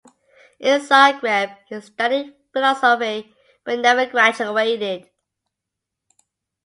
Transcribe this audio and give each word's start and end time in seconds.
In 0.59 0.81
Zagreb, 0.81 1.51
he 1.69 1.79
studied 1.79 2.33
philosophy, 2.51 3.35
but 3.63 3.77
never 3.77 4.07
graduated. 4.07 5.07